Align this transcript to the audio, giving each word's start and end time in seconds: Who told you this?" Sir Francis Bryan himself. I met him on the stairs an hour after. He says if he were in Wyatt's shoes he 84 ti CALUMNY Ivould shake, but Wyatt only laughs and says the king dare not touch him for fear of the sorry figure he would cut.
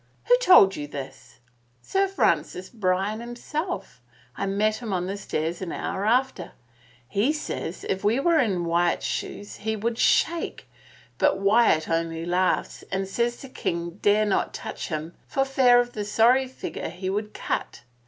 Who 0.25 0.35
told 0.39 0.75
you 0.75 0.87
this?" 0.87 1.37
Sir 1.83 2.07
Francis 2.07 2.71
Bryan 2.71 3.19
himself. 3.19 4.01
I 4.35 4.47
met 4.47 4.77
him 4.77 4.91
on 4.93 5.05
the 5.05 5.15
stairs 5.15 5.61
an 5.61 5.71
hour 5.71 6.07
after. 6.07 6.53
He 7.07 7.31
says 7.31 7.85
if 7.87 8.01
he 8.01 8.19
were 8.19 8.39
in 8.39 8.65
Wyatt's 8.65 9.05
shoes 9.05 9.57
he 9.57 9.73
84 9.73 9.75
ti 9.75 9.75
CALUMNY 9.75 9.77
Ivould 9.77 9.97
shake, 9.99 10.69
but 11.19 11.37
Wyatt 11.37 11.87
only 11.87 12.25
laughs 12.25 12.83
and 12.91 13.07
says 13.07 13.35
the 13.43 13.49
king 13.49 13.99
dare 14.01 14.25
not 14.25 14.55
touch 14.55 14.87
him 14.87 15.13
for 15.27 15.45
fear 15.45 15.79
of 15.79 15.93
the 15.93 16.03
sorry 16.03 16.47
figure 16.47 16.89
he 16.89 17.11
would 17.11 17.35
cut. 17.35 17.83